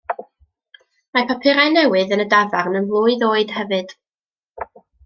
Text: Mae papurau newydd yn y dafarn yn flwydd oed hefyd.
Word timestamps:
Mae 1.17 1.27
papurau 1.33 1.75
newydd 1.75 2.17
yn 2.17 2.25
y 2.25 2.27
dafarn 2.35 2.81
yn 2.81 2.91
flwydd 2.95 3.31
oed 3.31 3.57
hefyd. 3.61 3.97